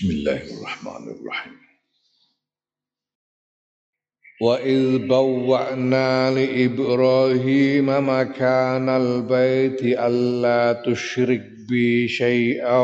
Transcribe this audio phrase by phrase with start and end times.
[0.00, 1.60] Bismillahirrahmanirrahim.
[4.40, 12.80] وإذ بوأنا لإبراهيم مكان البيت ألا تشرك بي شيئا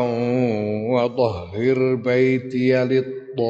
[0.93, 3.49] وطهر بيتي للطائفين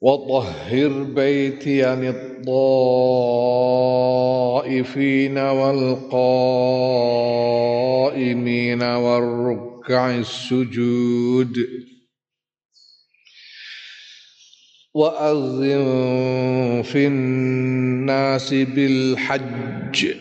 [0.00, 2.58] وطهر بيتي عن الطائفين
[5.38, 6.02] والقائمين
[8.82, 11.56] والركع السجود
[14.94, 20.14] وأذن في الناس بالحج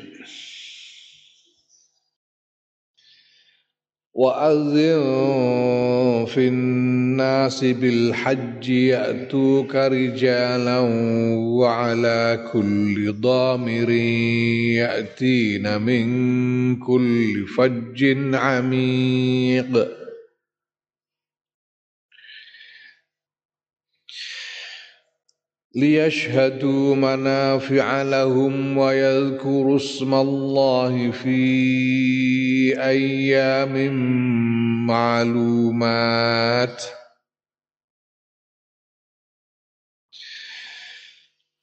[4.13, 10.79] وأذن في الناس بالحج يأتوك رجالا
[11.59, 13.89] وعلى كل ضامر
[14.79, 19.99] يأتين من كل فج عميق.
[25.75, 33.75] ليشهدوا منافع لهم ويذكروا اسم الله في أيام
[34.89, 36.83] معلومات.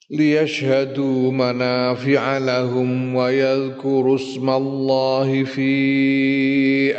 [0.09, 5.71] ليشهدوا منافع لهم ويذكروا اسم الله في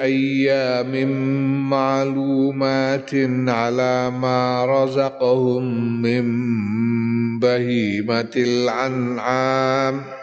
[0.01, 1.11] أيام
[1.71, 3.11] معلومات
[3.49, 6.27] على ما رزقهم من
[7.39, 10.18] بهيمة الأنعام.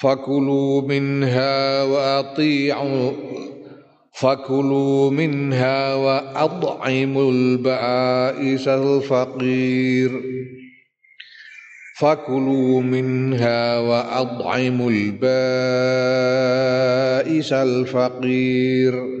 [0.00, 3.12] فكلوا منها وأطيعوا
[4.12, 10.22] فكلوا منها وأطعموا البائس الفقير.
[11.98, 15.22] فكلوا منها وأطعموا البائس
[17.52, 19.20] الفقير.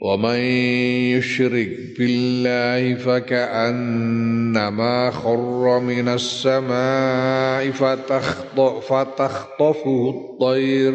[0.00, 0.38] ومن
[1.18, 4.50] يشرك بالله فكأنما
[5.10, 7.70] خر من السماء
[8.80, 10.94] فتخطفه الطير.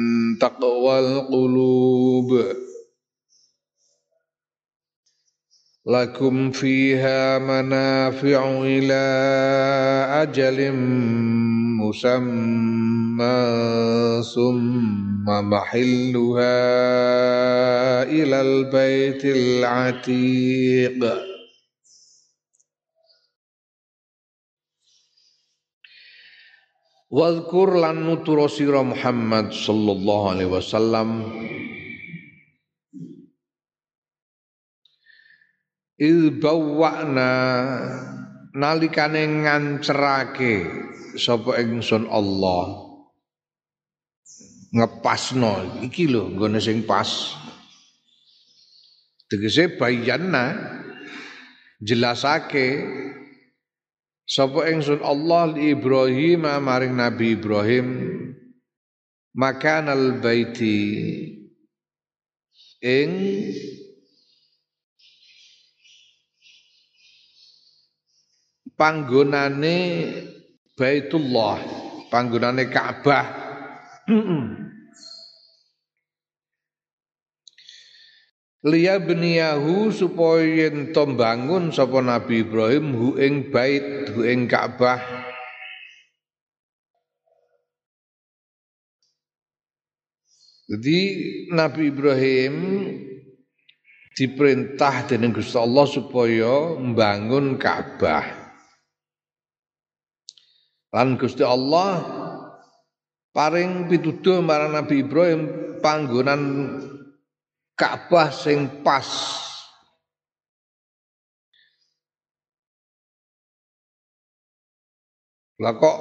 [0.39, 2.43] تقوى القلوب.
[5.87, 8.93] لكم فيها منافع إلى
[10.21, 10.71] أجل
[11.81, 13.21] مسمى
[14.35, 16.61] ثم محلها
[18.03, 21.30] إلى البيت العتيق.
[27.11, 31.09] Wadhkur lan nutura sira Muhammad sallallahu alaihi wasallam.
[35.99, 37.31] Il bawwa'na
[38.55, 40.53] nalikane ngancerake
[41.19, 42.95] sapa ingsun Allah.
[44.71, 47.35] Ngepasno iki lho nggone sing pas.
[49.27, 50.79] Tegese bayanna
[51.83, 52.67] jelasake
[54.31, 57.87] Sapa ingsun Allah li Ibrahim maring Nabi Ibrahim
[59.35, 60.79] makanal baiti
[62.79, 63.11] ing
[68.79, 69.79] panggonane
[70.81, 71.59] Baitullah,
[72.09, 73.27] panggonane Ka'bah.
[78.61, 85.01] Liya beniyahu supaya yen to bangun sapa Nabi Ibrahim hu ing bait hu ing Ka'bah
[90.71, 90.99] Jadi
[91.51, 92.55] Nabi Ibrahim
[94.15, 98.23] diperintah dening Gusti Allah supaya membangun Ka'bah.
[100.95, 102.07] Lan Gusti Allah
[103.35, 105.41] paring pituduh marang Nabi Ibrahim
[105.83, 106.41] panggonan
[107.81, 109.09] Ka'bah sing pas.
[115.57, 115.97] Lah kok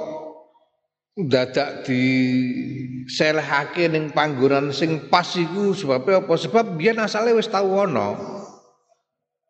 [1.17, 2.05] dadak di
[3.09, 6.35] selehake ning panggonan sing pas iku sebab apa?
[6.37, 8.12] Sebab biyen asale wis tau ana.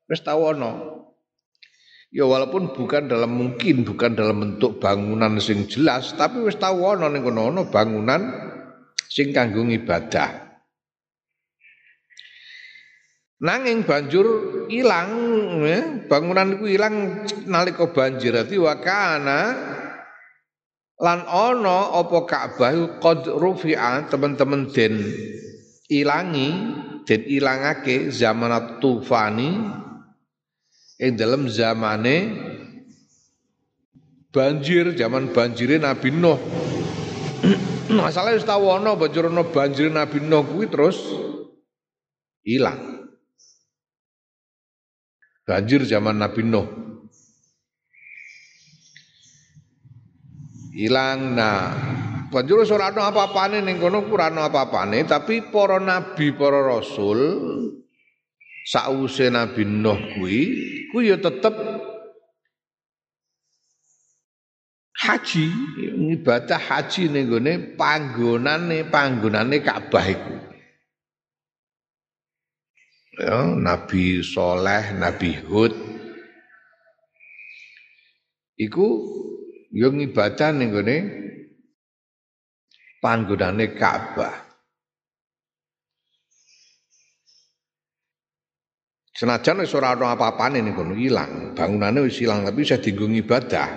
[0.06, 1.02] Wis tau ana.
[2.14, 7.10] Ya walaupun bukan dalam mungkin bukan dalam bentuk bangunan sing jelas, tapi wis tau ana
[7.10, 8.22] ning kono bangunan
[9.10, 10.49] sing kanggo ibadah.
[13.40, 14.26] Nanging banjur
[14.68, 15.10] ilang
[15.64, 18.36] ya, bangunan iku ilang nalika banjir.
[18.36, 19.40] Dadi wakana
[21.00, 25.00] lan ana apa Ka'bah qad rufi'a teman-teman den
[25.88, 26.48] ilangi
[27.08, 29.50] den ilangake zaman tufani.
[31.00, 32.16] Ing dalam zamane
[34.28, 36.36] banjir zaman banjire Nabi Nuh.
[38.04, 41.00] Masalah wis tau ana banjur banjir Nabi Nuh kuwi terus
[42.44, 42.89] ilang
[45.50, 46.68] Banjir zaman Nabi Nuh.
[50.70, 51.74] Hilang nah
[52.30, 57.18] banjur ana apa-apane ning kono ora apa-apane tapi para nabi, para rasul
[58.62, 60.40] sause Nabi Nuh kuwi
[60.94, 61.50] kuwi ya tetep
[64.94, 65.50] haji
[66.14, 70.49] ibadah haji ning gone panggonane panggonane Ka'bah iku
[73.20, 75.74] ya, Nabi Soleh, Nabi Hud
[78.56, 78.86] iku
[79.72, 80.96] yo ibadah ning gone
[83.00, 84.48] panggonane Ka'bah.
[89.16, 93.68] Senajan wis ora ana apa-apane ning kono ilang, bangunane wis ilang tapi saya dienggo ibadah.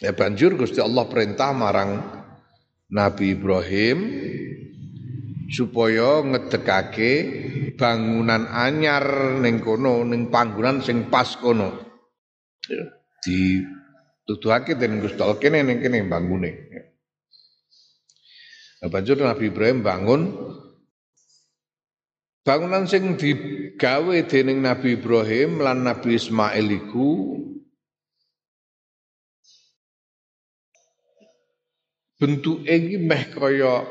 [0.00, 2.00] Ya banjur Gusti Allah perintah marang
[2.88, 3.98] Nabi Ibrahim
[5.48, 7.12] supaya ngedekake
[7.80, 11.72] bangunan anyar ning kono ning panggonan sing pas kono.
[12.68, 12.84] Ya,
[13.24, 13.64] di
[14.28, 16.52] tuduhake dening Gusti Allah kene ning kene bangune.
[18.78, 20.22] Nah, banjur Nabi Ibrahim bangun
[22.44, 27.40] bangunan sing digawe dening Nabi Ibrahim lan Nabi Ismail iku
[32.20, 33.82] bentuke iki meh kaya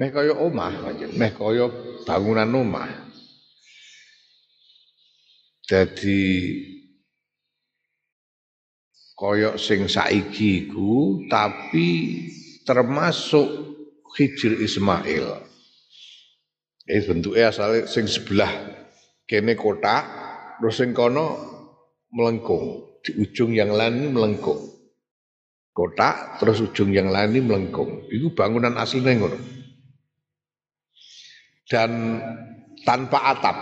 [0.00, 1.68] Meh kaya omah, meh kaya
[2.08, 2.88] bangunan omah.
[5.68, 6.24] Jadi
[9.12, 12.16] kaya sing saiki iku tapi
[12.64, 13.44] termasuk
[14.16, 15.44] Hijr Ismail.
[16.88, 18.48] Ini bentuknya asal sing sebelah
[19.28, 20.08] kene kotak,
[20.64, 21.28] terus sing kono
[22.08, 22.88] melengkung.
[23.04, 24.64] Di ujung yang lain melengkung.
[25.76, 28.08] Kotak, terus ujung yang lain melengkung.
[28.08, 29.59] Itu bangunan aslinya ngono
[31.70, 32.18] dan
[32.82, 33.56] tanpa atap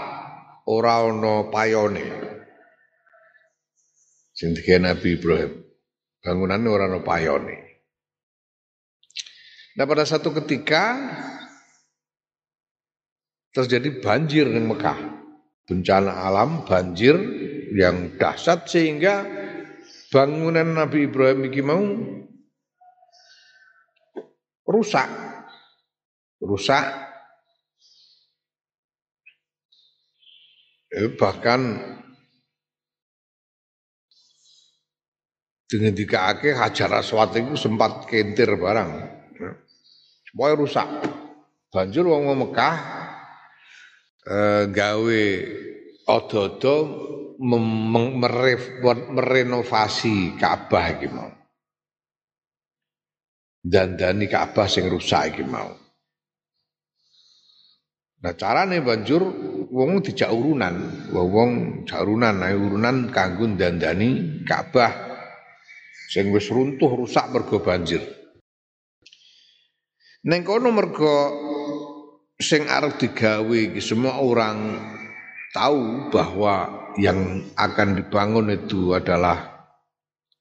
[0.65, 2.07] ora ana payone.
[4.33, 5.53] Sing Nabi Ibrahim
[6.25, 7.57] bangunannya ora ana payone.
[9.77, 10.97] Nah pada satu ketika
[13.53, 15.21] terjadi banjir di Mekah.
[15.69, 17.13] Bencana alam banjir
[17.77, 19.21] yang dahsyat sehingga
[20.09, 21.85] bangunan Nabi Ibrahim ini mau
[24.65, 25.05] rusak.
[26.41, 27.08] Rusak
[30.93, 31.61] eh, bahkan
[35.69, 38.91] dengan dikaake hajar aswad itu sempat kentir barang.
[40.25, 40.89] Semuanya rusak.
[41.69, 42.77] Banjur wong Mekah
[44.25, 45.25] eh, gawe
[46.09, 46.77] odo-odo
[49.13, 51.29] merenovasi Ka'bah iki mau.
[53.61, 55.69] Dandani Ka'bah sing rusak iki mau.
[58.19, 59.23] Nah carane banjur
[59.79, 61.51] wong dijak urunan, wong
[61.87, 64.91] jak urunan, nah urunan kanggo dandani Ka'bah
[66.11, 68.03] sing wis runtuh rusak mergo banjir.
[70.27, 71.15] Neng kono mergo
[72.35, 74.83] sing arep digawe iki semua orang
[75.55, 79.63] tahu bahwa yang akan dibangun itu adalah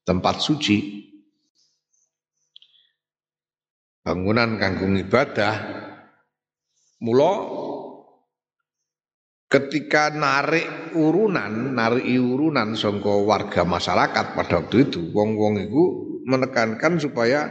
[0.02, 0.98] tempat suci.
[4.02, 5.86] Bangunan kanggung ibadah.
[6.98, 7.32] Mula
[9.48, 15.82] ketika narik urunan, narik urunan songko warga masyarakat pada waktu itu, wong-wong itu
[16.28, 17.48] menekankan supaya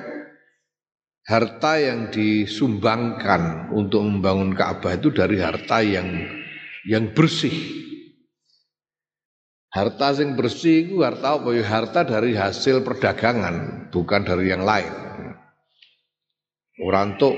[1.26, 6.08] harta yang disumbangkan untuk membangun Ka'bah itu dari harta yang
[6.86, 7.84] yang bersih.
[9.68, 11.66] Harta yang bersih itu harta apa ya?
[11.66, 14.94] Harta dari hasil perdagangan, bukan dari yang lain.
[16.78, 17.36] Orang tuh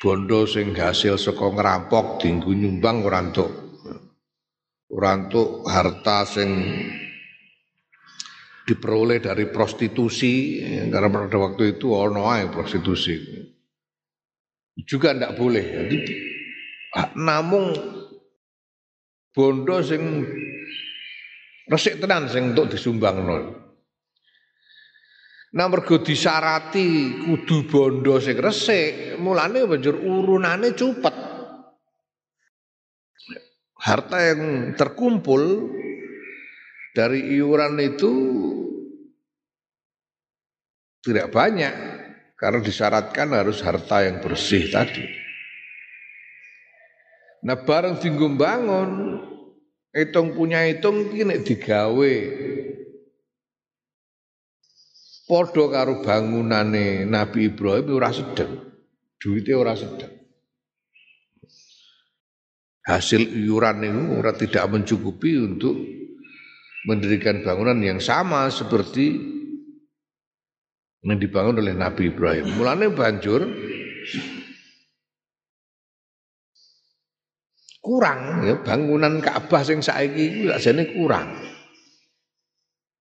[0.00, 3.59] bondo sing hasil saka ngerampok dinggo nyumbang ora entuk.
[4.90, 5.14] Ora
[5.70, 6.50] harta sing
[8.66, 10.58] diperoleh dari prostitusi
[10.90, 13.14] karena pada waktu itu ono ae prostitusi.
[14.82, 15.62] Juga tidak boleh.
[15.62, 15.98] Jadi
[17.14, 17.70] namun
[19.30, 20.26] bondo sing
[21.70, 23.42] resik tenan sing untuk disumbang nol
[25.50, 31.16] Nah mergo disarati kudu bondo sing resik, mulane banjur urunane cupet.
[33.80, 35.72] Harta yang terkumpul
[36.92, 38.12] dari iuran itu
[41.00, 41.72] tidak banyak
[42.36, 45.04] karena disyaratkan harus harta yang bersih tadi.
[47.40, 49.16] Nah bareng tinggung bangun,
[49.96, 52.14] hitung punya hitung kini digawe.
[55.24, 58.60] Podo karo bangunane Nabi Ibrahim ora sedeng.
[59.16, 60.19] Duitnya ora sedeng.
[62.80, 65.76] Hasil iuran itu ora tidak mencukupi untuk
[66.88, 69.20] mendirikan bangunan yang sama seperti
[71.04, 72.56] yang dibangun oleh Nabi Ibrahim.
[72.56, 73.44] Mulanya banjur
[77.80, 81.28] kurang ya bangunan Ka'bah sing saiki iku sakjane kurang.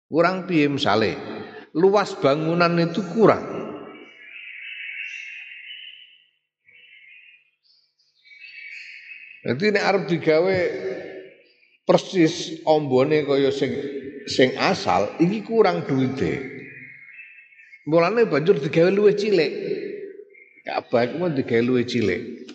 [0.08, 1.16] Kurang piye misale?
[1.74, 3.53] Luas bangunan itu kurang.
[9.44, 10.56] Jadi ini arep digawe
[11.84, 13.76] persis ombone kaya sing
[14.24, 16.40] sing asal iki kurang duite.
[17.84, 19.52] Mulane banjur digawe luwih cilik.
[20.64, 22.48] Ka'bah iku digawe luwih cilik.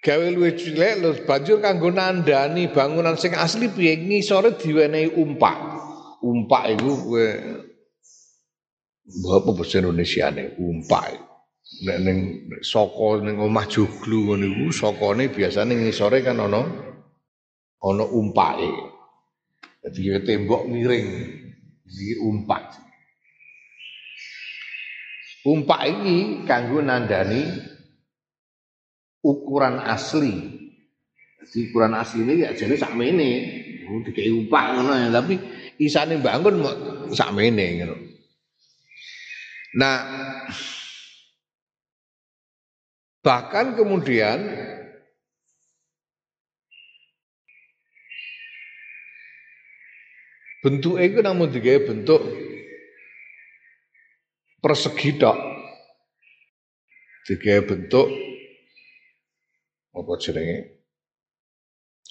[0.00, 5.76] Gawe luwih cilik lho banjur kanggo nandani bangunan sing asli piye ngisore diwenehi umpak.
[6.24, 7.26] Umpak iku kowe
[9.28, 11.25] apa bahasa Indonesia nih umpak.
[11.66, 12.18] Nek ning
[12.62, 16.62] saka ning omah joglu ngono iku sakane biasane ngisore kan ana
[17.82, 18.70] ana umpake.
[19.82, 21.06] Jadi tembok miring
[21.86, 22.70] iki umpak.
[25.46, 27.50] Umpak ini kanggo nandani
[29.22, 30.34] ukuran asli.
[31.42, 33.30] Jadi ukuran asli ini ya jadi sakmene.
[33.86, 35.38] Dikai umpak ngono ya, tapi
[35.78, 36.62] isane bangun
[37.14, 37.96] sakmene ngono.
[39.78, 39.96] Nah,
[43.26, 44.38] bahkan kemudian
[50.62, 52.22] bentuk itu namun digawe bentuk
[54.62, 55.34] persegi tok.
[57.26, 58.06] Digawe bentuk
[59.90, 60.86] apa jenenge?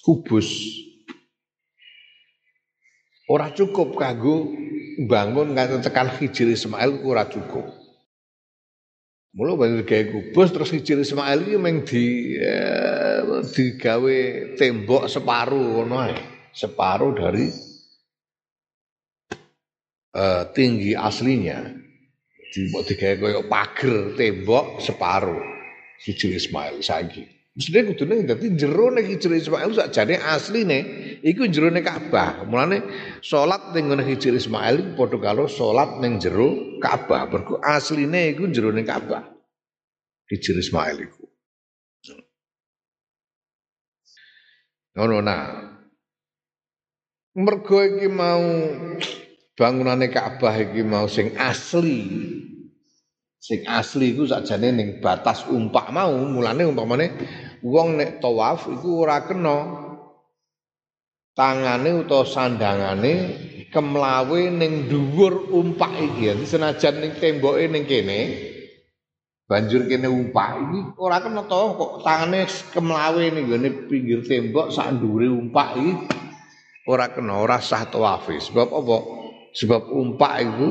[0.04, 0.52] Kubus.
[3.32, 4.52] Ora cukup kanggo
[5.08, 7.85] bangun nganti tekan Hijri Ismail ora cukup.
[9.36, 12.04] Mula banjur gawe kubus terus Hijri Ismail iki mung di
[12.40, 14.18] eh, digawe
[14.56, 16.16] tembok separuh ngono ae.
[16.56, 17.52] Separuh dari
[20.16, 21.68] eh, tinggi aslinya
[22.56, 25.44] mbok digawe kaya pager tembok separuh
[26.00, 27.35] Hijri Ismail saiki.
[27.56, 30.78] Mestine kudune dadi jero nek Hijri Ismail sakjane asline
[31.24, 32.44] iku jero nek Ka'bah.
[32.44, 32.84] Mulane
[33.24, 37.32] salat ning ngene Hijri Ismail padha karo salat ning jero Ka'bah.
[37.32, 39.24] Mergo asline iku jero ning Ka'bah.
[40.28, 41.24] Hijri Ismail iku.
[45.00, 45.44] Ngono nah.
[47.40, 48.44] Mergo iki mau
[49.56, 52.04] bangunane Ka'bah iki mau sing asli.
[53.40, 57.06] Sing asli iku sakjane ning batas umpak mau, mulane umpamane
[57.66, 59.58] wong nek tawaf iku ora kena
[61.34, 63.14] tangane utawa sandangane
[63.74, 66.30] kemlawe ning dhuwur umpak iki.
[66.30, 68.18] Jadi senajan ning temboke ning kene
[69.46, 74.94] banjur kene umpak iki ora kena to kok tangane kemlawe ning gone pinggir tembok sak
[75.02, 75.92] dhuwure umpak iki
[76.86, 78.30] ora kena ora sah tawaf.
[78.30, 78.98] Sebab apa?
[79.56, 80.70] Sebab umpak itu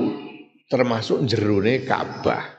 [0.72, 2.56] termasuk jerone Ka'bah.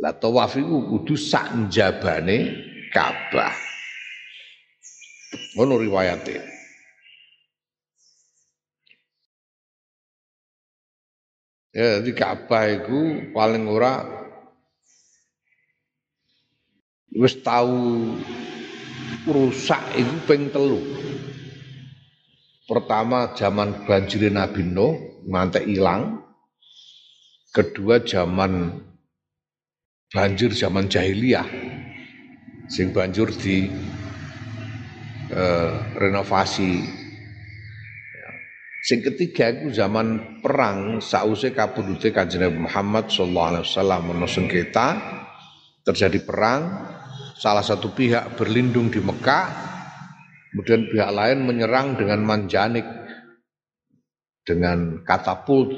[0.00, 3.54] Lah tawaf iku kudu sak njabane Ka'bah.
[5.54, 6.42] Ngono riwayate.
[11.70, 14.02] Ya, di Ka'bah iku paling ora
[17.14, 18.10] wis tahu
[19.30, 20.82] rusak iku ping telu.
[22.66, 26.26] Pertama zaman banjir Nabi Nuh ngantek ilang.
[27.50, 28.78] Kedua zaman
[30.10, 31.46] banjir zaman jahiliyah
[32.70, 33.66] sing banjur di
[35.34, 36.72] uh, renovasi
[38.14, 38.30] ya.
[38.86, 44.88] sing ketiga itu zaman perang sause kabudute kanjeng Muhammad sallallahu alaihi wasallam ono sengketa
[45.82, 46.62] terjadi perang
[47.34, 49.46] salah satu pihak berlindung di Mekah
[50.54, 52.86] kemudian pihak lain menyerang dengan manjanik
[54.46, 55.74] dengan katapult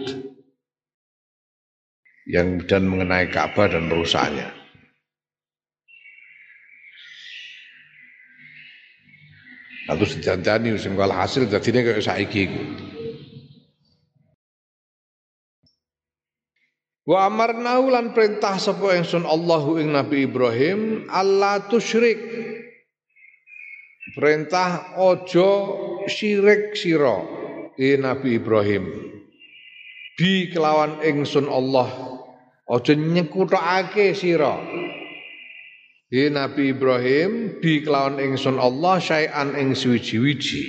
[2.29, 4.62] yang dan mengenai Ka'bah dan merusaknya.
[9.91, 12.63] Atau sejanjani sing hasil dadine kaya saiki iku.
[17.03, 22.19] Wa amarnahu lan perintah sapa ingsun Allahu ing Nabi Ibrahim Allah tusyrik.
[24.15, 25.51] Perintah ojo
[26.07, 27.19] syirik sira
[27.75, 28.87] i Nabi Ibrahim.
[30.15, 31.91] Bi kelawan ingsun Allah
[32.71, 34.63] ojo nyekutake sira
[36.13, 40.61] Hi Nabi Ibrahim bi kelawan ingsun Allah syai'an ing suwiji-wiji.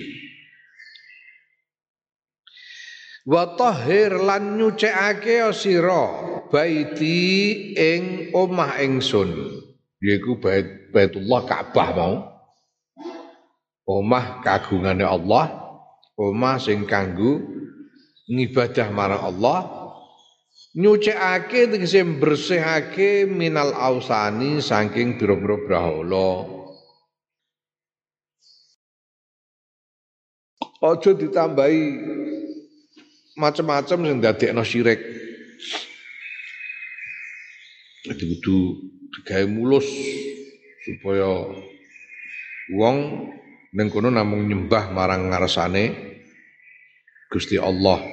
[3.27, 6.07] Wa tahhir lan nyucikake sira
[6.47, 9.59] baiti ing omah ingsun
[9.99, 12.15] yaiku bait Baitullah Ka'bah mau.
[13.83, 15.75] Omah kagungane Allah,
[16.15, 17.43] omah sing kanggo
[18.31, 19.82] ngibadah marang Allah,
[20.73, 26.49] nyucikake tegese bersihake minal ausani saking biro-biro brahala.
[30.83, 31.81] Aja ditambahi
[33.39, 34.99] macam-macam sing dadekno syirik
[38.03, 38.83] Jadi kudu
[39.15, 39.87] digawe mulus
[40.83, 41.55] supaya
[42.75, 42.97] wong
[43.71, 45.95] ning kono namung nyembah marang ngarsane
[47.31, 48.03] Gusti Allah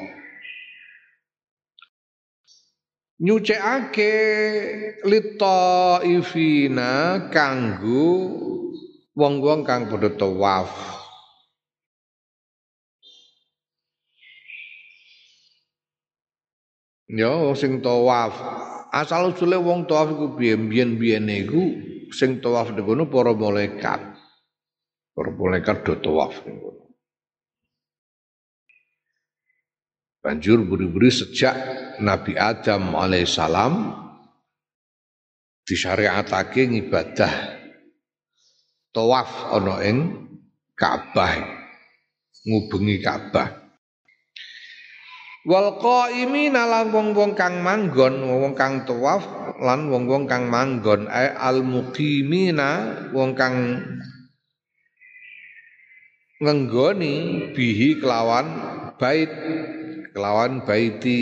[3.20, 4.12] nyucekake
[6.08, 6.90] ifina
[7.28, 8.08] kanggo
[9.12, 10.72] wong-wong kang padha tawaf.
[17.10, 18.32] Ya sing tawaf.
[18.90, 21.62] Asal usule wong tawaf iku biyen-biyen iku
[22.16, 24.00] sing tawaf niku para malaikat.
[25.12, 26.79] Para malaikat do tawaf niku
[30.20, 31.56] Banjur buri-buri sejak
[32.04, 33.96] Nabi Adam alaihissalam
[35.64, 37.56] disyariatake ngibadah
[38.92, 40.28] tawaf ana ing
[40.76, 41.40] Ka'bah
[42.44, 43.48] ngubengi Ka'bah
[45.48, 49.24] wal qaimina lan wong-wong kang manggon wong kang tawaf
[49.60, 51.06] lan wong-wong kang manggon.
[51.06, 53.56] Ay al muqimina wong kang
[56.40, 57.16] ngenggoni
[57.52, 58.48] bihi kelawan
[58.96, 59.28] bait
[60.12, 61.20] kelawan baiti.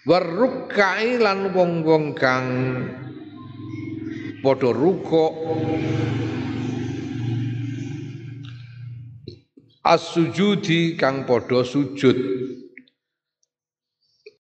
[0.00, 2.48] Warrukai lan wong-wong kang
[4.40, 5.28] padha ruko
[9.84, 12.16] as-sujudi kang padha sujud.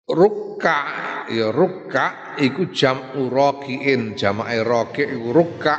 [0.07, 0.79] Rukka
[1.35, 5.75] ya rukka iku jam urakiin jamae raki iku rukka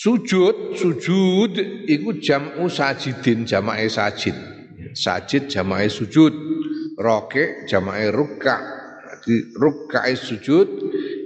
[0.00, 4.32] Sujud, sujud iku jam'u sajidin jamae sajid.
[4.96, 6.32] Sajid jamae sujud.
[6.96, 8.56] Roke jamae rukka.
[9.20, 10.68] Jadi rukkae sujud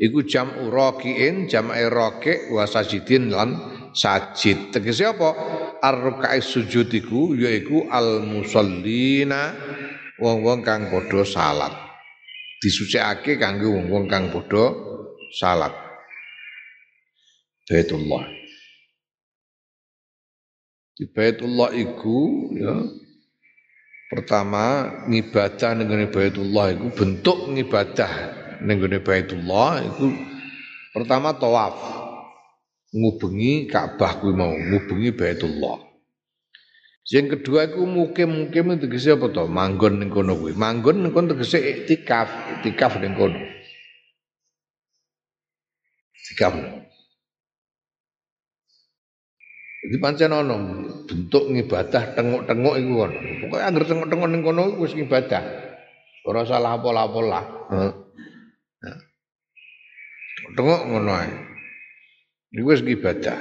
[0.02, 3.54] iku jam'u rokiin jamae roke wa sajidin lan
[3.94, 4.74] sajid.
[4.74, 5.30] Tegese apa?
[5.78, 9.54] Ar-rukkae sujud iku yaiku al-musallina
[10.18, 11.74] wong-wong kang padha salat.
[12.58, 14.74] Disucikake kanggo wong-wong kang padha
[15.30, 15.70] salat.
[17.70, 18.43] Baitullah.
[20.94, 22.74] Di Baitullah iku ya
[24.14, 28.12] pertama ngibadah ning Baitullah iku bentuk ngibadah
[28.62, 30.06] ning Baitullah iku
[30.94, 31.74] pertama tawaf
[32.94, 35.82] ngubengi Ka'bah kuwi mau ngubengi Baitullah.
[37.04, 39.44] Yang kedua iku mukim-mukim tegese apa to?
[39.50, 40.56] Manggon ning kono kuwi.
[40.56, 43.42] Manggon ning kono tegese iktikaf, iktikaf ning kono.
[46.16, 46.54] Iktikaf.
[49.84, 50.56] Jadi pancen ana
[51.04, 53.20] bentuk ngibadah tengok-tengok iku ono.
[53.44, 55.44] Pokoke anggere tengok-tengok ning kono wis ngibadah.
[56.24, 57.44] Ora salah apa-apa lah.
[60.56, 61.28] Tengok ngono ae.
[62.56, 63.36] Iku wis ibadah.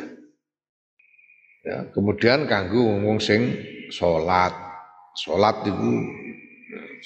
[1.64, 3.56] Ya, kemudian kanggo wong sing
[3.88, 4.52] salat.
[5.16, 5.92] Salat itu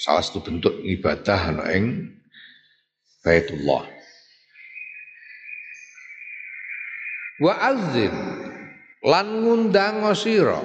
[0.02, 2.10] salah satu bentuk ibadah ana ing
[3.22, 3.86] Baitullah.
[7.38, 8.16] Wa azin
[9.06, 10.62] lan ngundang sira.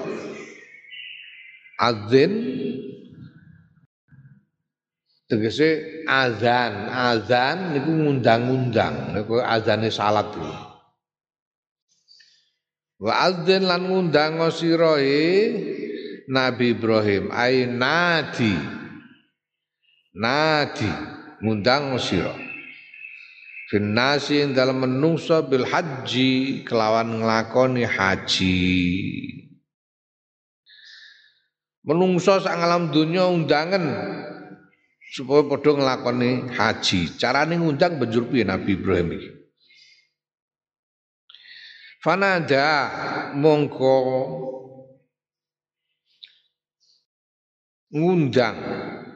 [1.83, 2.33] Azin
[5.27, 10.55] tegese azan, azan niku ngundang-undang, niku azane salat iki.
[13.03, 14.95] Wa azin lan ngundang sira
[16.31, 18.55] Nabi Ibrahim ai nadi.
[20.15, 20.93] Nadi
[21.43, 22.52] ngundang sira.
[23.73, 28.61] Finnasi dalam menungso bil haji kelawan nglakoni haji.
[31.81, 33.81] Menungso sak alam dunya undangan
[35.01, 37.17] supaya padha nglakoni haji.
[37.17, 39.31] Carane ngundang banjur piye Nabi Ibrahim iki?
[42.05, 42.93] Fanada
[43.41, 43.97] mongko
[47.89, 48.57] ngundang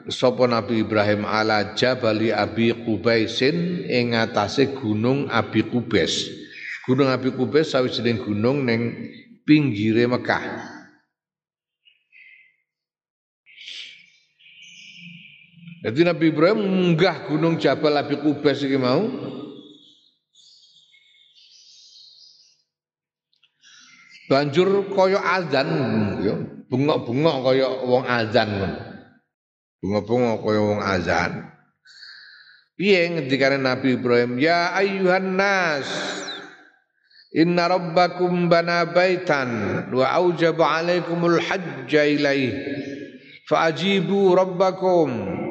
[0.06, 6.30] sapa Nabi Ibrahim ala Jabali Abi Qubaisin ing atase gunung Abi Qubais.
[6.86, 9.10] Gunung Abi Qubais sawijining gunung ning
[9.42, 10.74] pinggire Mekah.
[15.86, 19.06] Jadi Nabi Ibrahim munggah gunung Jabal Abi Qubais iki mau.
[24.26, 25.70] Banjur kaya azan
[26.18, 26.34] ya,
[26.66, 28.95] bengok-bengok kaya wong azan ngono.
[29.80, 31.32] Bunga-bunga kaya wong azan.
[32.76, 35.88] Piye ngendikane Nabi Ibrahim, "Ya ayyuhan nas,
[37.32, 39.48] inna rabbakum bana baitan
[39.92, 42.52] wa aujaba alaikumul hajja ilaih.
[43.48, 45.45] Fa'ajibu rabbakum."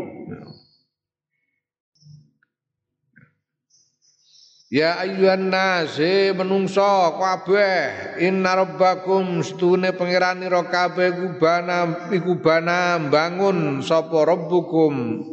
[4.76, 6.84] Ya ayyuhan nas, he menungso
[7.16, 15.24] kabeh, inna rabbakum stune pangeranira kabeh kubana iku bana bangun sapa rabbukum.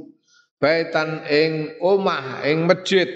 [0.63, 3.11] Baitan ing omah ing masjid.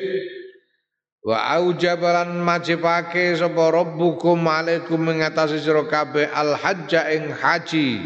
[1.22, 8.02] Wa aujabalan majibake sapa rabbukum alaikum mengatasi sira kabeh al hajja ing haji.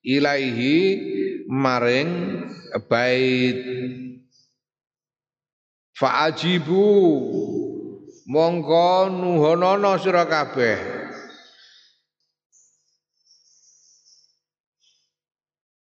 [0.00, 0.76] Ilaihi
[1.52, 2.48] maring
[2.88, 3.60] bait
[5.92, 6.84] Fa'ajibu.
[8.22, 10.78] Mongko nuhonono sira kabeh.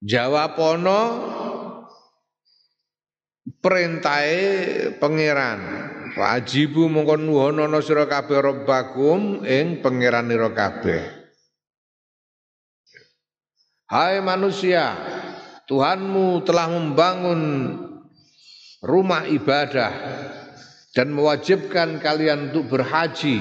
[0.02, 1.00] Jawabono
[3.62, 4.42] perintahe
[4.98, 5.60] pangeran.
[6.18, 11.22] Fa'ajibu mongko nuhonono sira kabeh rabbakum ing pangeranira kabeh.
[13.92, 14.96] Hai manusia
[15.68, 17.40] Tuhanmu telah membangun
[18.82, 19.92] rumah ibadah
[20.92, 23.40] dan mewajibkan kalian untuk berhaji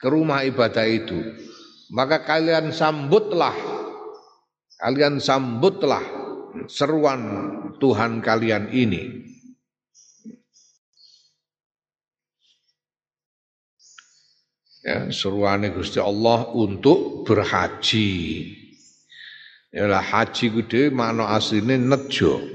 [0.00, 1.20] ke rumah ibadah itu
[1.92, 3.54] maka kalian sambutlah
[4.78, 6.24] kalian sambutlah
[6.70, 7.22] seruan
[7.78, 9.24] Tuhan kalian ini.
[14.84, 18.12] Ya seruan Gusti Allah untuk berhaji.
[19.72, 22.53] Yalah haji kudu makna asline nejo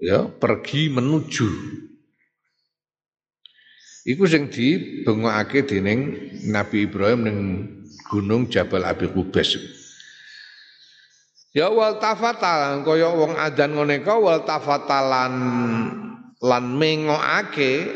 [0.00, 1.48] ya pergi menuju.
[4.06, 7.38] Iku sing dibengokake dening Nabi Ibrahim ning
[8.06, 9.58] Gunung Jabal Abi Qubais.
[11.50, 15.34] Ya wal tafatal kaya wong adan ngene ka wal tafatalan
[16.38, 17.90] lan mengokake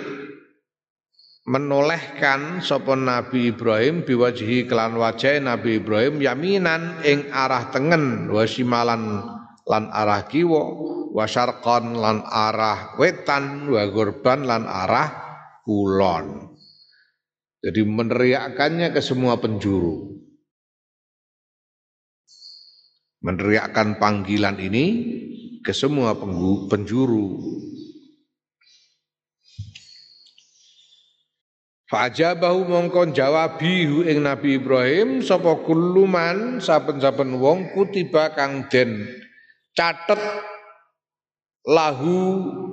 [1.46, 9.22] menolehkan sapa Nabi Ibrahim biwajhi kelan wajah Nabi Ibrahim yaminan ing arah tengen wasimalan
[9.68, 10.62] lan arah kiwa
[11.10, 15.08] wa syarqan lan arah wetan wa gurban lan arah
[15.66, 16.56] kulon.
[17.60, 20.16] Jadi meneriakkannya ke semua penjuru.
[23.20, 24.84] Meneriakkan panggilan ini
[25.60, 26.16] ke semua
[26.72, 27.36] penjuru.
[31.90, 39.19] Fajabahu mongkon jawabi ing Nabi Ibrahim sapa kulluman saben-saben wong kutiba kang den
[39.76, 40.20] catet
[41.66, 42.18] lahu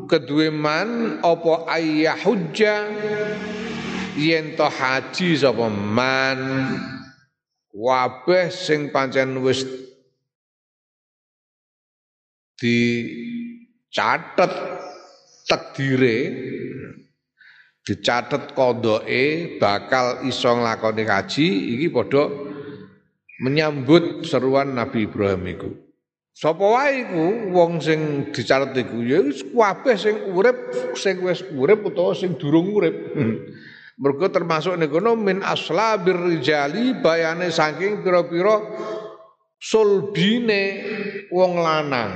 [0.08, 2.88] kedue man apa ayah hujja
[4.18, 6.40] yen to haji sapa man
[7.76, 9.62] wabeh sing pancen wis
[12.58, 12.78] di
[13.94, 14.50] catet
[15.46, 16.18] takdire
[17.88, 22.28] dicatet kodoke bakal iso nglakoni haji iki padha
[23.40, 25.87] menyambut seruan Nabi Ibrahim iku.
[26.38, 32.14] Sapa wae iku wong sing dicatet iku ya kabeh sing urip sing wis urip utawa
[32.14, 32.94] sing durung urip.
[33.98, 38.62] Mergo termasuk kono min aslabir rijali bayane saking pira-pira
[39.58, 40.86] sulbine
[41.34, 42.14] wong lanang.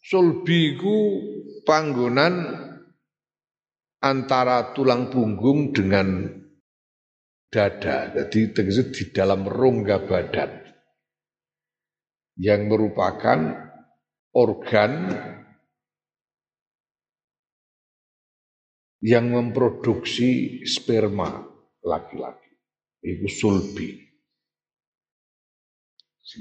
[0.00, 0.96] Sulbi ku
[1.68, 2.48] panggonan
[4.00, 6.32] antara tulang punggung dengan
[7.52, 8.08] dada.
[8.08, 10.61] Jadi tegese di dalam rongga badan
[12.42, 13.38] yang merupakan
[14.34, 15.14] organ
[18.98, 21.46] yang memproduksi sperma
[21.86, 22.50] laki-laki.
[23.02, 23.98] Itu sulbi.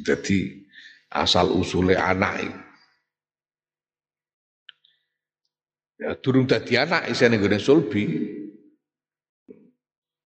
[0.02, 0.66] Jadi
[1.14, 2.62] asal usulnya anak itu.
[6.02, 8.06] Ya, durung dadi anak isine nggone sulbi.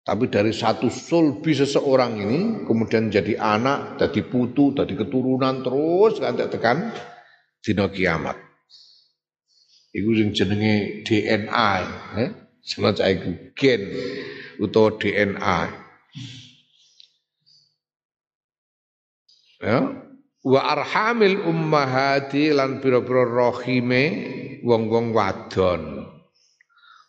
[0.05, 2.39] Tapi dari satu sulbi seseorang ini
[2.69, 6.93] kemudian jadi anak, jadi putu, jadi keturunan terus sampai tekan
[7.65, 8.37] dina kiamat.
[9.95, 11.71] Iku sing jenenge DNA,
[12.21, 12.29] eh?
[12.61, 13.81] Semacam iku gen
[14.61, 15.59] utawa DNA.
[19.65, 19.79] Ya,
[20.45, 24.03] wa arhamil ummahati lan pira-pira rahime
[24.61, 25.94] wong-wong wadon.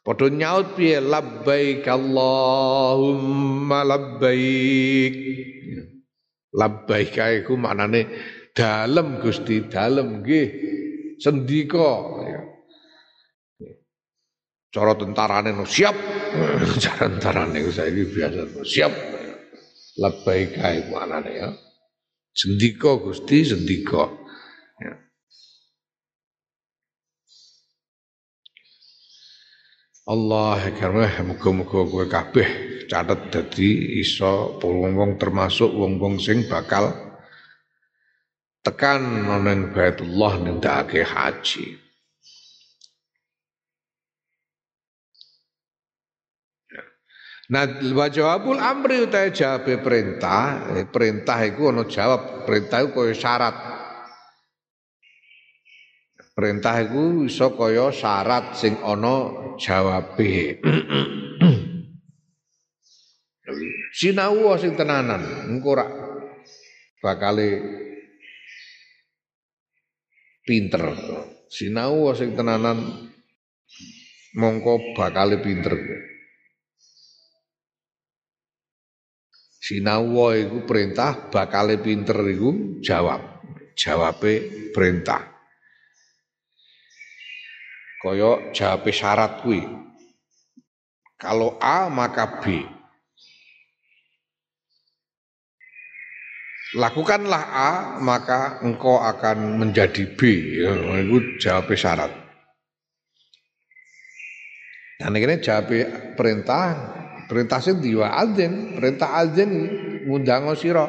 [0.07, 5.15] Padha nyaut piye labbaik Allahumma labbaik.
[6.55, 8.07] Labbaik iku maknane
[8.55, 10.49] dalem Gusti, dalem nggih.
[11.19, 12.41] Sendika ya.
[14.71, 15.99] Cara tentarane no siap.
[16.87, 18.95] Cara tentarane saiki biasa siap.
[19.99, 21.51] Labbaik iku maknane ya.
[22.31, 24.07] Sendika Gusti, sendika.
[30.07, 32.49] Allah karena muga-muga kowe kabeh
[32.87, 33.59] catet
[33.99, 36.95] iso wong-wong termasuk wong-wong sing bakal
[38.63, 41.83] tekan nang Baitullah nindakake haji.
[47.47, 47.63] Nah,
[47.95, 53.76] wa jawabul amri utawa jawabe perintah, eh, perintah iku ana jawab, perintah iku kaya syarat.
[56.37, 60.61] Perintah iku iso kaya syarat sing ana jawabe.
[63.97, 65.81] Sinau sing tenanan, engko
[67.01, 67.65] bakale
[70.45, 70.93] pinter.
[71.49, 73.09] Sinau sing tenanan
[74.37, 75.73] mongko bakale pinter.
[79.57, 83.41] Sinau iku perintah, bakale pinter iku jawab.
[83.73, 85.36] Jawabe perintah.
[88.03, 89.65] Kaya jawab syarat kuwi.
[91.17, 92.61] Kalau A maka B.
[96.77, 97.73] Lakukanlah A
[98.05, 100.21] maka engkau akan menjadi B.
[100.61, 102.13] Ya, itu jawab syarat.
[105.01, 105.73] Dan ini jawab
[106.17, 106.77] perintah,
[107.29, 109.51] perintah sing diwa adzin, perintah adzin
[110.05, 110.85] ngundang sira.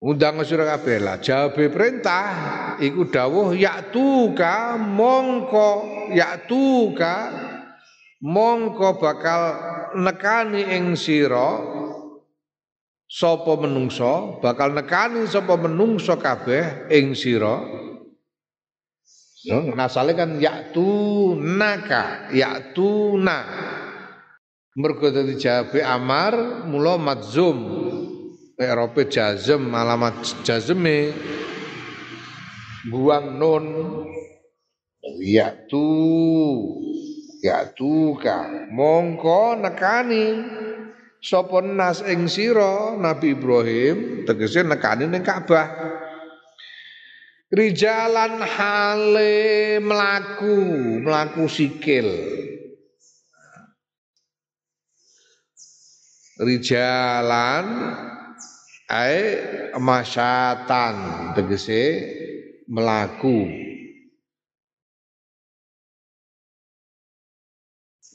[0.00, 1.20] Undang sira kabeh lah.
[1.20, 2.24] Jawabe perintah
[2.80, 5.70] iku dawuh yaktuka mongko
[6.16, 7.14] yaktuka
[8.24, 9.40] mongko bakal
[10.00, 11.60] nekani ing sira
[13.04, 17.60] sapa menungso bakal nekani sapa menungso kabeh ing sira
[19.40, 23.40] No, nasale kan yaktu naka, yaktu na.
[24.76, 26.36] Mergo dadi jawabe amar
[26.68, 27.88] mula madzum.
[28.60, 31.16] Erope jazm alamat jazme
[32.88, 33.66] buang nun.
[35.20, 35.88] Yaktu
[37.44, 38.68] yaktu ka.
[38.72, 40.58] Mongko nekani.
[41.20, 44.24] Sapa nas ing sira Nabi Ibrahim?
[44.24, 45.68] Tegese nekani ning Ka'bah.
[47.50, 50.56] Rijalan hale melaku,
[51.02, 52.08] melaku sikil.
[56.40, 57.66] Rijalan
[58.88, 59.18] ai
[59.76, 60.94] masyatan
[61.36, 61.84] tegese
[62.70, 63.50] melaku.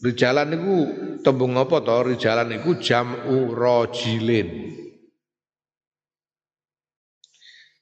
[0.06, 0.76] Rijalan niku
[1.24, 2.16] tembung apa to?
[2.16, 4.72] Rijalan niku jam'u rajilin.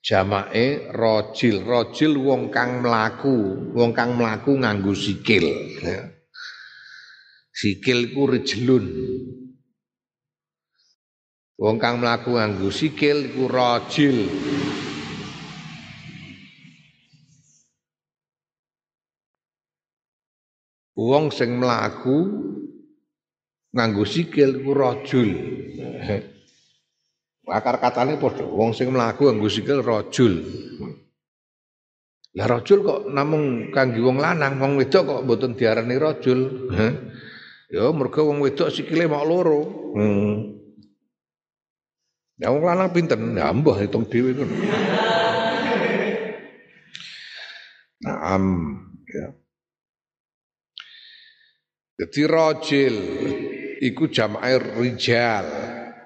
[0.04, 5.48] Jamake rajil, rajil wong kang mlaku, wong kang mlaku nganggo sikil.
[7.56, 8.84] Sikil ku rejlun.
[11.56, 14.18] Wong kang mlaku nganggo sikil iku rajil.
[20.93, 22.17] Wong sing mlaku
[23.73, 25.29] nganggo sikil ku rajul.
[27.49, 30.34] Akar katane padha wong sing mlaku nganggo sikil rajul.
[32.34, 36.69] Lah rajul kok namung kangge wong lanang, wong wedok kok mboten diarani rajul.
[37.69, 39.62] Ya mergo wong wedok sikile mok loro.
[39.93, 40.34] Hmm.
[42.41, 43.38] Ya wong lanang pinten?
[43.38, 44.56] Ya mbah hitung dhewe ngono.
[48.03, 48.43] Naam,
[49.08, 49.42] ya.
[52.04, 52.96] Jadi rajil
[53.80, 55.48] iku jamae rijal.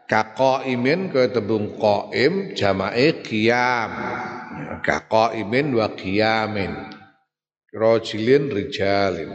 [0.05, 3.91] Kaqaimin kaya tembung qaim jamae qiyam.
[4.85, 6.69] Kaqaimin wa qiyamin.
[7.73, 9.31] Rajilin rijalin.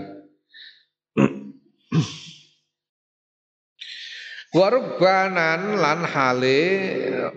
[4.54, 6.62] Warbanan lan hale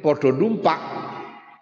[0.05, 0.81] padha numpak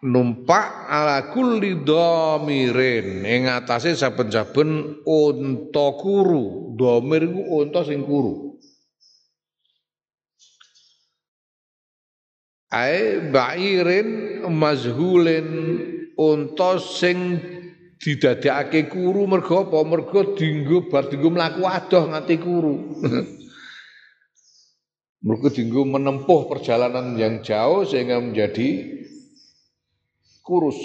[0.03, 6.75] numpak ala kulli dhamirin ing atase saben-saben unta kuru.
[6.75, 8.59] Dhamir iku unta sing kuru.
[12.73, 15.47] Ae ba'irin mazhulin
[16.17, 17.39] unta sing
[18.01, 19.79] didadekake kuru mergo apa?
[19.87, 22.75] Mergo dinggo bar dinggo mlaku adoh nganti kuru.
[25.23, 28.99] mergo dinggo menempuh perjalanan yang jauh sehingga menjadi
[30.43, 30.77] kurus.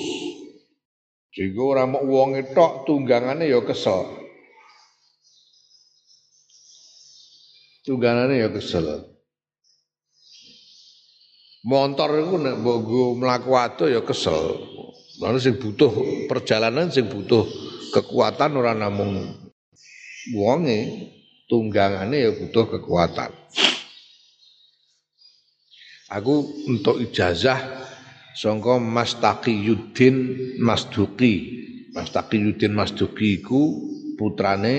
[1.34, 4.06] Sehingga ora mau wong tok tunggangane ya kesel.
[7.84, 9.18] Tunggangane ya kesel.
[11.66, 14.56] Montor iku nek mbok mlaku adoh ya kesel.
[15.18, 15.90] Lalu sing butuh
[16.30, 17.42] perjalanan sing butuh
[17.90, 19.34] kekuatan ora namung
[20.30, 21.10] wonge,
[21.50, 23.34] tunggangane ya butuh kekuatan.
[26.08, 26.40] Aku
[26.70, 27.87] untuk ijazah
[28.38, 30.16] sangka Mas Taqiyuddin
[30.62, 31.34] Masduki.
[31.90, 34.74] Mas Taqiyuddin Masduki iku putrane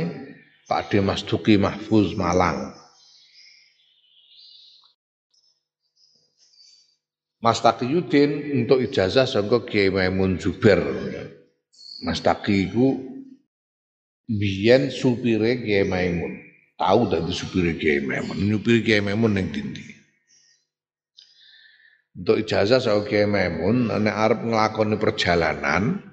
[0.63, 2.71] Pak De Masduki Mahfuz Malang.
[7.43, 10.79] Mas Taqiyuddin untuk ijazah sangka Kiai Maimun Zubair.
[11.99, 12.95] Mas Taqi iku
[14.27, 16.47] biyen supire Kiai Maimun.
[16.79, 19.98] Tahu dadi supire Kiai Maimun, nyupiri Kiai Maimun ning dindi.
[22.19, 26.09] Untuk ijazah sangka Kiai Maimun nek arep nglakoni perjalanan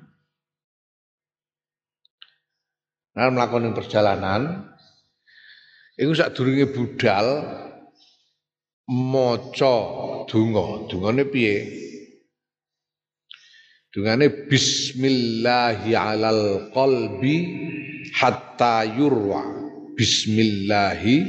[3.17, 4.69] Nah, melakukan perjalanan,
[5.97, 7.49] itu saat durunge budal,
[8.93, 9.77] maca
[10.29, 10.85] donga.
[10.93, 11.65] Dungane piye?
[13.89, 17.37] Dungane bismillahi alal qalbi
[18.21, 19.65] hatta yurwa.
[19.97, 21.25] Bismillahi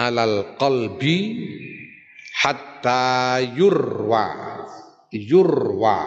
[0.00, 1.16] alal qalbi
[2.42, 4.26] hatta yurwa.
[5.12, 5.98] Yurwa.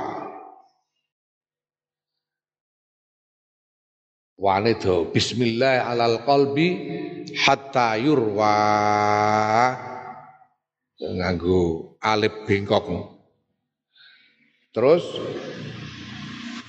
[4.39, 6.68] Wane do bismillah alal qalbi
[7.44, 8.56] hatta yurwa
[10.96, 12.88] nganggo alif bengkok.
[14.72, 15.04] Terus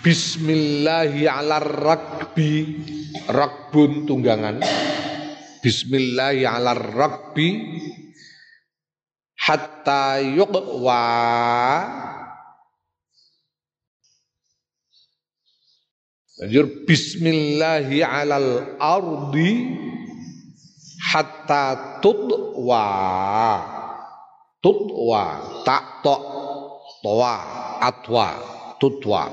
[0.01, 2.81] Bismillahi ala rakbi
[3.29, 4.64] rakbun tunggangan
[5.61, 7.77] Bismillahi ala rakbi
[9.40, 11.03] hatta yuqwa.
[16.40, 19.50] Lanjut Bismillahi alal ardi
[21.12, 22.85] hatta tutwa.
[24.61, 25.24] Tutwa
[25.64, 26.22] tak tok
[27.00, 27.37] toa
[27.81, 28.29] atwa
[28.76, 29.24] tutwa.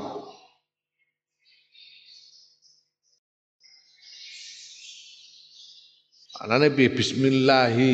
[6.37, 7.91] Anane bi bismillahi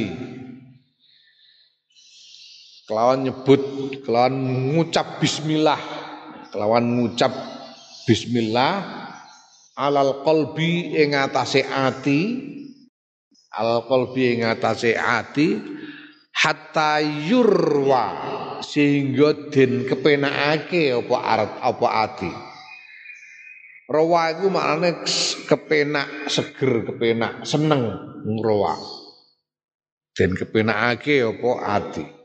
[2.93, 3.61] kelawan nyebut
[4.05, 4.37] kelawan
[4.69, 5.81] ngucap bismillah.
[6.53, 7.33] Kelawan ngucap
[8.05, 8.85] bismillah
[9.73, 12.21] alal qalbi ing atase ati
[13.49, 15.57] alal qalbi ing atase ati
[16.37, 18.05] hatta yurwa
[18.61, 22.31] sehingga den kepenakake apa arat apa ati.
[23.89, 25.01] Rawa iku maknane
[25.49, 27.89] kepenak seger kepenak seneng
[28.21, 28.77] rawa.
[30.13, 32.22] Den kepenakake apa ati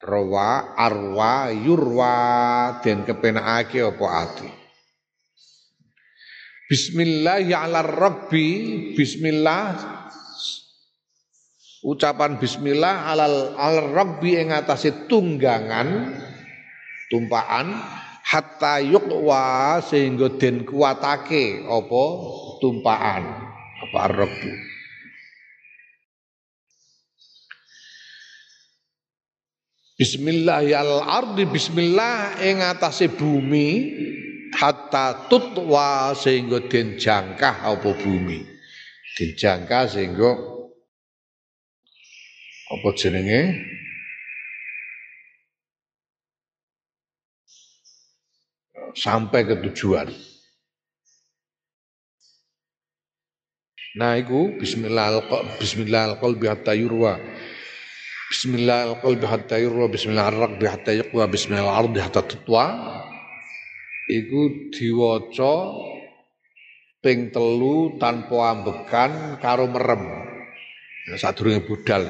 [0.00, 2.14] rawa arwa yurwa
[2.80, 4.48] den kepenakake apa ati?
[6.70, 8.48] Bismillah ya rabbi
[8.96, 9.98] Bismillah.
[11.80, 16.12] Ucapan bismillah alal al rabbi ing atase tunggangan
[17.08, 17.72] tumpaan
[18.20, 22.04] hatta yuqwa sehingga den kuatake apa?
[22.60, 23.24] Tumpaan.
[23.80, 24.52] Apa ar-rabbu
[30.00, 33.92] Bismillah ya al ardi bismillah ing atase bumi
[34.56, 38.40] hatta tutwa sehingga den jangkah apa bumi.
[39.20, 40.40] Den jangkah sehingga
[42.72, 43.60] apa jenenge?
[48.96, 50.08] Sampai ke tujuan.
[54.00, 55.20] Nah, itu bismillah
[55.60, 57.20] bismillah qalbi hatta yurwa.
[58.30, 62.62] Bismillah qalbi hatta yurwa, bismillah ar-raqbi hatta yaqwa, bismillah ardi hatta tutwa.
[64.06, 65.54] Iku diwaca
[67.02, 70.06] ping telu tanpa ambekan karo merem.
[71.10, 72.06] Ya, sadurunge budal.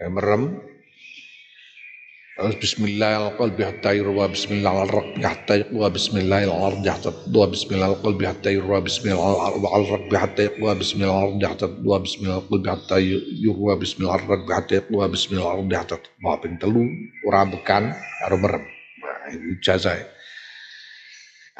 [0.00, 0.56] Ya, merem
[2.32, 8.48] Bismillah al-qalbi hatta yurwa Bismillah al-raqbi hatta yaqwa Bismillah al-ardi hatta tudwa Bismillah al-qalbi hatta
[8.48, 12.96] yurwa Bismillah al-raqbi hatta yaqwa Bismillah al-ardi hatta tudwa Bismillah al-qalbi hatta
[13.36, 16.82] yurwa Bismillah al-raqbi hatta yaqwa Bismillah al-ardi hatta tudwa ping telu
[17.28, 17.92] ora bekan
[18.24, 18.64] karo merem
[19.04, 20.00] nah ijazah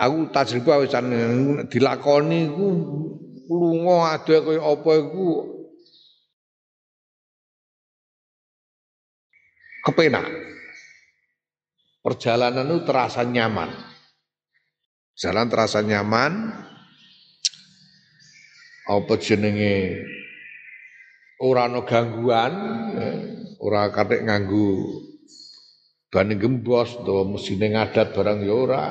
[0.01, 1.05] aku tajribah wisan
[1.69, 2.69] dilakoni iku
[3.53, 5.27] lunga ade kaya apa iku
[9.85, 10.25] kepenak
[12.03, 13.71] perjalanan itu terasa nyaman.
[15.17, 16.51] Jalan terasa nyaman.
[18.83, 20.03] Apa jenenge
[21.39, 22.53] ora gangguan,
[22.99, 23.19] eh,
[23.63, 24.99] ora katik nganggu
[26.11, 28.83] bani gembos atau mesin ngadat barang ya ora,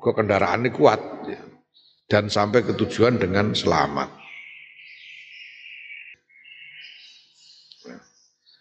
[0.00, 1.00] kok kendaraannya kuat
[2.08, 4.08] dan sampai ke tujuan dengan selamat.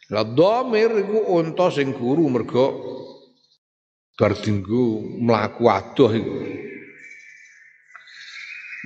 [0.07, 2.67] Lah domir iku unta sing guru mergo
[4.17, 6.37] bar dinggo mlaku adoh iku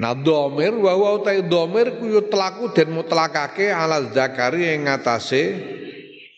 [0.02, 5.62] Nah domir wa wa utai domir ku yo telaku den mutlakake ala zakari ing ngatasé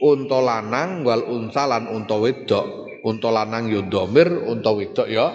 [0.03, 2.83] unta lanang wal unsa lan unta wedok.
[3.03, 5.31] Unta lanang yo domir, unta wedok ya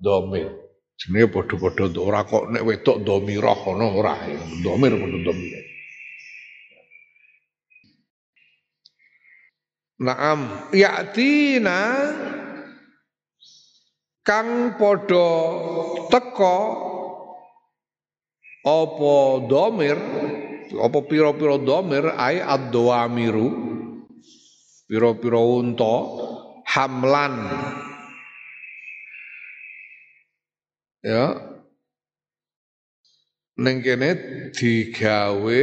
[0.00, 0.52] domir.
[1.00, 4.14] Jenenge padha-padha ora kok nek wedok domirah ngono ora.
[4.60, 5.62] Domir padha domir.
[10.04, 11.80] Naam, yatina
[14.24, 15.28] kang padha
[16.08, 16.58] teka
[18.64, 19.14] apa
[19.44, 19.98] domir
[20.80, 23.74] apa pira-pira domir ai ad-dawamiru
[24.88, 25.96] pira-pira unta
[26.74, 27.34] hamlan.
[31.04, 31.26] Ya.
[33.54, 34.10] Ning kene
[34.50, 35.62] digawe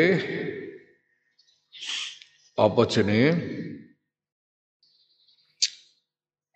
[2.56, 3.32] apa jenenge?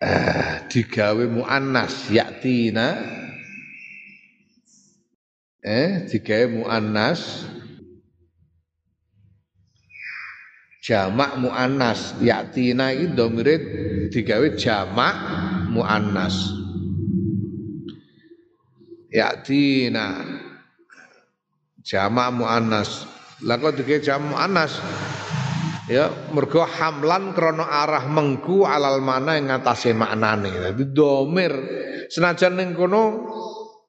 [0.00, 2.96] Eh, digawe muannas yaktina.
[5.66, 7.46] Eh digawe muannas.
[10.86, 13.56] Jamak muannas yaktina iki domire
[14.14, 15.16] digawe jamak
[15.74, 16.36] muannas.
[19.10, 20.22] Yaktina.
[21.82, 23.06] Jamak muannas.
[23.42, 24.72] Lah kok digawe jamak muannas
[25.86, 30.50] ya mergo hamlan krono arah mengku alal mana yang ngatasi maknane.
[30.50, 31.54] Dadi domir.
[32.06, 33.02] Senajan ning kono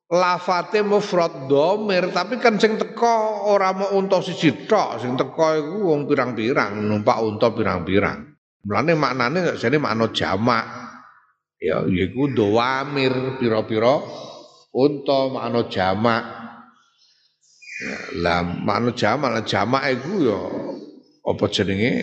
[0.08, 5.02] lafate mufrad domir tapi kan sing teko ora mau unta siji tok.
[5.02, 8.38] Sing teko iku wong pirang-pirang numpak unta pirang-pirang.
[8.66, 10.66] Mulane maknane jane makna jamak.
[11.58, 13.98] Ya yaiku doamir pira-pira
[14.74, 16.24] unta makna jamak.
[17.78, 20.42] Ya, lah makna jamak jamak iku ya
[21.28, 21.94] apa jenenge?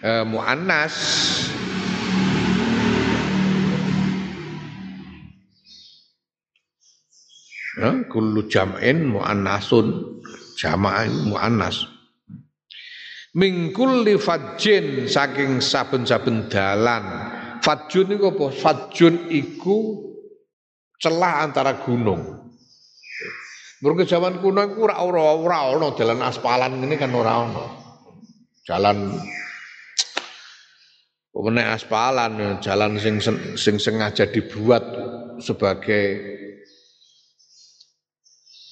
[0.00, 0.94] Eh, muannas.
[7.74, 10.20] Ya, kullu jam'in muannasun.
[10.56, 11.84] Jamaah muannas.
[13.34, 17.04] Min kulli fajjin saking saben-saben dalan.
[17.60, 18.46] Fajjun iku apa?
[18.54, 20.06] Fajjun iku
[21.02, 22.53] celah antara gunung
[23.84, 27.64] Mergo zaman kuno iku ora ora ora ono jalan aspalan ini kan ora ono.
[28.64, 29.12] Jalan
[31.34, 33.18] Pemene aspalan, jalan sing
[33.58, 34.86] sing sengaja dibuat
[35.42, 36.04] sebagai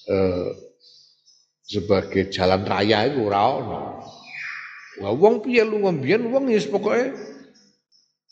[0.07, 0.49] eh,
[1.67, 3.81] sebagai jalan raya itu ora ono.
[5.03, 7.13] Wah wong piye lu mbiyen wong wis pokoke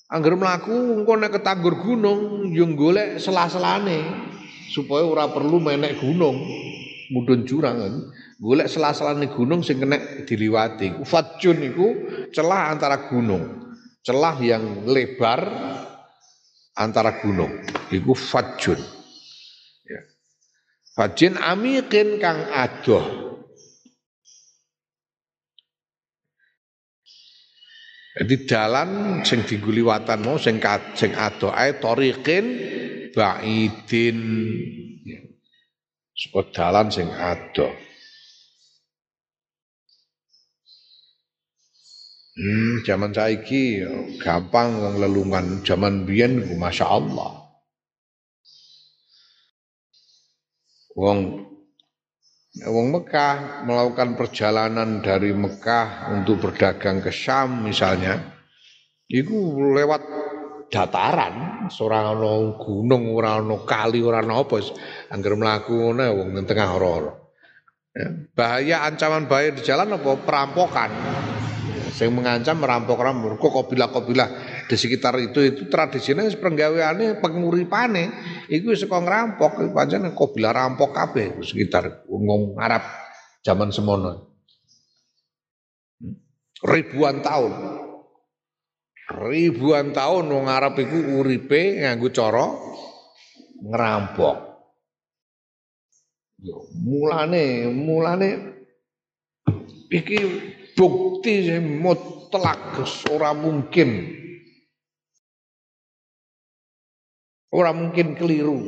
[0.08, 4.29] angger mlaku engko nek ketanggur gunung yo golek sela-selane
[4.70, 6.38] supaya ora perlu menek gunung.
[7.10, 7.94] Mudun jurang kan?
[8.38, 11.02] Golek sela-selane gunung sing kena diliwati.
[11.02, 11.88] Fatjun iku
[12.30, 13.74] celah antara gunung.
[14.06, 15.42] Celah yang lebar
[16.78, 17.50] antara gunung.
[17.90, 18.78] Iku fatjun
[19.84, 20.00] ya.
[20.94, 23.29] Fajin amikin kang adoh
[28.10, 30.58] Jadi dalan sing diguliwatan mau sing
[30.98, 32.46] sing ado ae tariqin
[33.14, 34.18] ba'idin.
[36.18, 37.70] Sebut dalan sing ado.
[42.40, 43.84] Hmm, zaman saiki
[44.18, 47.36] gampang wong lelungan, zaman biyen Masya Allah.
[50.96, 51.49] Wong
[52.60, 58.20] Wong Mekah melakukan perjalanan dari Mekah untuk berdagang ke Syam misalnya,
[59.08, 60.04] itu lewat
[60.68, 64.56] dataran, seorang ono gunung, orang ono kali, orang ono apa,
[65.08, 67.08] angger ngono wong ning tengah ora
[67.96, 68.06] ya,
[68.36, 70.10] Bahaya ancaman bahaya di jalan apa?
[70.20, 70.90] Perampokan.
[71.90, 74.28] Saya mengancam merampok rampok kok kabilah-kabilah
[74.70, 78.14] di sekitar itu itu tradisinya penggaweane penguripane
[78.46, 82.86] itu saka ngerampok pancen kabilah rampok kabeh sekitar wong Arab
[83.42, 84.30] zaman semono.
[86.60, 87.52] Ribuan tahun.
[89.10, 92.46] Ribuan tahun wong Arab iku uripe nganggo cara
[93.58, 94.36] ngerampok.
[96.86, 98.28] Mulane, mulane
[99.90, 100.18] iki
[100.78, 104.20] bukti mutlak ora mungkin
[107.50, 108.62] ora mungkin keliru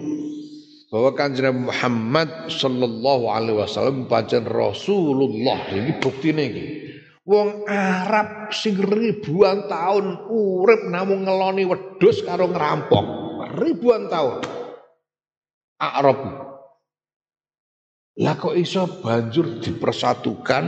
[0.92, 6.64] bahwa kanjeng Muhammad sallallahu alaihi wasallam pancen Rasulullah ini bukti iki.
[7.22, 13.04] Wong Arab sing ribuan tahun urip namung ngeloni wedhus karo ngerampok.
[13.56, 14.42] Ribuan tahun.
[15.78, 16.18] Arab.
[18.20, 20.64] Lah kok iso banjur dipersatukan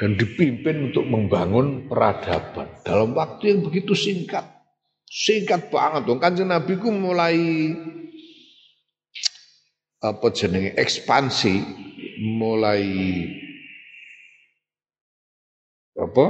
[0.00, 2.80] dan dipimpin untuk membangun peradaban?
[2.80, 4.48] Dalam waktu yang begitu singkat.
[5.14, 6.18] Singkat banget dong.
[6.18, 7.38] Kanjeng Nabi ku mulai
[10.02, 11.62] apa jenenge ekspansi,
[12.18, 12.82] mulai
[15.94, 16.26] apa?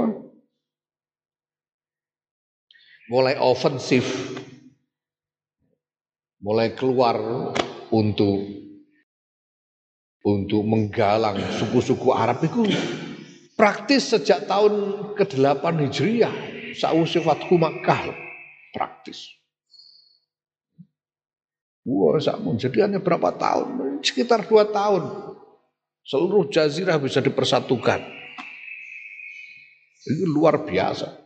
[3.09, 4.05] Mulai ofensif.
[6.45, 7.17] Mulai keluar
[7.89, 8.37] untuk
[10.21, 12.69] untuk menggalang suku-suku Arab itu
[13.55, 14.73] Praktis sejak tahun
[15.15, 16.35] ke-8 Hijriah,
[16.75, 18.24] sausi Fathu Makkah.
[18.75, 19.31] Praktis.
[21.87, 22.59] Wah, sakmun.
[22.59, 24.01] Jadi hanya berapa tahun?
[24.03, 25.31] Sekitar dua tahun.
[26.03, 28.03] Seluruh jazirah bisa dipersatukan.
[30.05, 31.25] Itu luar biasa.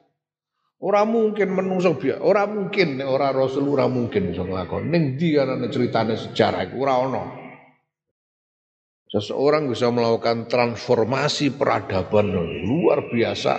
[0.79, 2.23] Orang mungkin menungso biasa.
[2.23, 4.87] Orang mungkin orang Rasul orang mungkin bisa ngelakon.
[4.87, 7.23] Ning dia ceritanya sejarah iku ora ono.
[9.09, 12.29] Seseorang bisa melakukan transformasi peradaban
[12.63, 13.57] luar biasa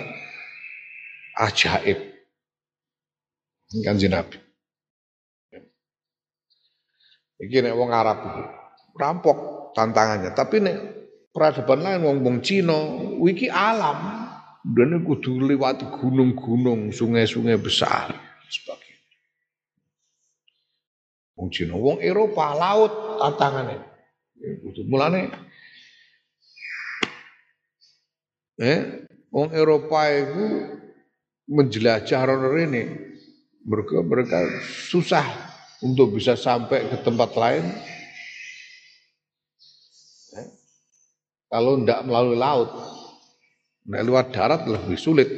[1.37, 2.10] ajaib.
[3.71, 4.37] Kan Nabi.
[7.41, 8.19] Ini nek wong Arab
[8.99, 10.77] rampok tantangannya, tapi nek
[11.31, 12.77] peradaban lain wong wong Cina
[13.17, 14.27] wiki alam
[14.61, 18.13] dan kudu lewat gunung-gunung, sungai-sungai besar
[18.45, 19.09] sebagainya.
[21.39, 22.93] Wong Cina, wong Eropa laut
[23.23, 23.79] tantangannya.
[24.85, 25.21] Mulane
[28.61, 30.45] eh wong Eropa itu
[31.49, 33.10] menjelajah rono ini
[33.65, 34.37] mereka mereka
[34.89, 35.25] susah
[35.81, 37.65] untuk bisa sampai ke tempat lain.
[40.37, 40.47] Eh,
[41.49, 42.69] kalau tidak melalui laut
[43.85, 45.29] nah, lewat darat lebih sulit.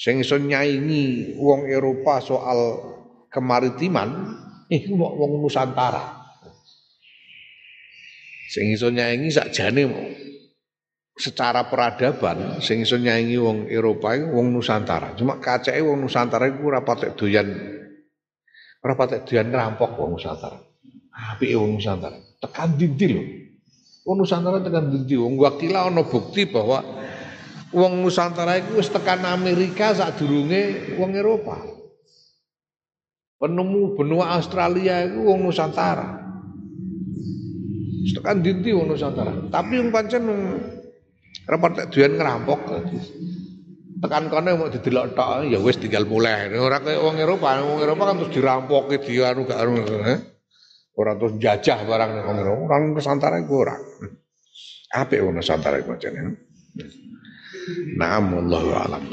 [0.00, 2.60] Sing iso nyaingi wong Eropa soal
[3.28, 4.08] kemaritiman
[4.72, 6.20] iku wong Nusantara.
[8.50, 9.84] Sing iso nyanyi sakjane
[11.20, 15.12] secara peradaban sing iso wong Eropa iku wong Nusantara.
[15.12, 17.48] Cuma kacake wong Nusantara iku ora patek doyan
[18.80, 20.56] ora patek doyan rampok wong Nusantara.
[21.12, 22.16] Apike wong Nusantara.
[22.40, 23.22] Tekan dinti lho.
[24.08, 25.14] Wong Nusantara tekan dinti.
[25.20, 26.80] Wong wakila ana bukti bahwa
[27.76, 31.60] wong Nusantara iku wis tekan Amerika sadurunge wong Eropa.
[33.36, 36.16] Penemu benua Australia itu wong Nusantara.
[38.16, 39.52] Tekan dinti wong Nusantara.
[39.52, 40.24] Tapi yang pancen
[41.50, 42.60] repot duyan ngerampok.
[44.00, 46.48] Tekan kono mau didelok tok ya wis tinggal mulai.
[46.56, 49.76] Ora kaya wong Eropa, wong Eropa kan terus dirampoki di anu gak anu.
[49.84, 50.18] Eh?
[50.96, 52.62] Ora terus jajah barang wong Eropa.
[52.70, 53.76] Orang Nusantara iku ora.
[54.96, 56.32] Apik wong Nusantara iku pancen.
[58.00, 59.12] Naam wallahu a'lam